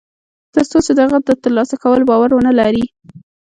تر 0.53 0.65
څو 0.71 0.77
چې 0.85 0.91
د 0.95 0.99
هغه 1.05 1.17
د 1.27 1.29
تر 1.43 1.51
لاسه 1.57 1.75
کولو 1.83 2.09
باور 2.09 2.29
و 2.33 2.43
نهلري 2.45 2.85